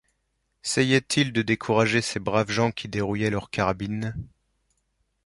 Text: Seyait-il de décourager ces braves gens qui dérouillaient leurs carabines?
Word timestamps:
Seyait-il 0.63 1.31
de 1.31 1.43
décourager 1.43 2.01
ces 2.01 2.19
braves 2.19 2.49
gens 2.49 2.71
qui 2.71 2.87
dérouillaient 2.87 3.29
leurs 3.29 3.51
carabines? 3.51 4.15